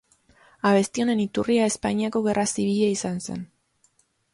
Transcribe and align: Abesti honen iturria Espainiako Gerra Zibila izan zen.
Abesti 0.69 1.03
honen 1.03 1.21
iturria 1.27 1.69
Espainiako 1.75 2.25
Gerra 2.31 2.49
Zibila 2.57 2.93
izan 2.99 3.25
zen. 3.29 3.51